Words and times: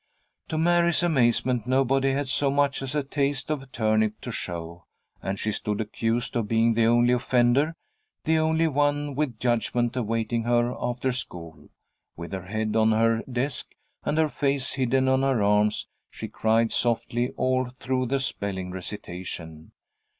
To 0.47 0.57
Mary's 0.57 1.03
amazement, 1.03 1.67
nobody 1.67 2.11
had 2.13 2.27
so 2.27 2.49
much 2.49 2.81
as 2.81 2.95
a 2.95 3.03
taste 3.03 3.51
of 3.51 3.71
turnip 3.71 4.19
to 4.21 4.31
show, 4.31 4.87
and 5.21 5.37
she 5.39 5.51
stood 5.51 5.79
accused 5.79 6.35
of 6.35 6.47
being 6.47 6.73
the 6.73 6.85
only 6.85 7.13
offender, 7.13 7.75
the 8.23 8.39
only 8.39 8.67
one 8.67 9.13
with 9.13 9.37
judgment 9.39 9.95
awaiting 9.95 10.41
her 10.45 10.75
after 10.79 11.11
school. 11.11 11.69
With 12.17 12.31
her 12.33 12.47
head 12.47 12.75
on 12.75 12.93
her 12.93 13.21
desk, 13.31 13.75
and 14.03 14.17
her 14.17 14.27
face 14.29 14.73
hidden 14.73 15.07
on 15.07 15.21
her 15.21 15.43
arms, 15.43 15.87
she 16.09 16.27
cried 16.27 16.71
softly 16.71 17.29
all 17.37 17.65
through 17.69 18.07
the 18.07 18.19
spelling 18.19 18.71
recitation. 18.71 19.71